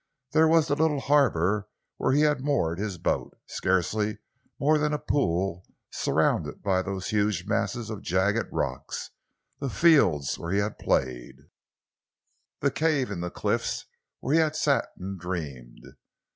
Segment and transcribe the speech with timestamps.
[0.31, 4.17] There was the little harbour where he had moored his boat, scarcely
[4.59, 9.11] more than a pool surrounded by those huge masses of jagged rocks;
[9.59, 11.37] the fields where he had played,
[12.61, 13.85] the cave in the cliffs
[14.21, 15.83] where he had sat and dreamed.